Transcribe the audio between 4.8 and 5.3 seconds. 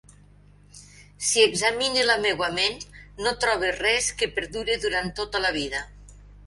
durant